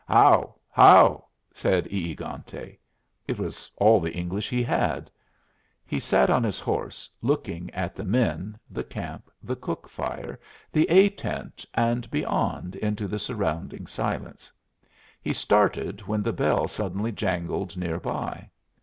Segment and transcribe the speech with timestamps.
[0.07, 0.55] "How!
[0.71, 2.79] how!" said E egante.
[3.27, 5.11] It was all the English he had.
[5.85, 10.39] He sat on his horse, looking at the men, the camp, the cook fire,
[10.71, 14.51] the A tent, and beyond into the surrounding silence.
[15.21, 18.49] He started when the bell suddenly jangled near by.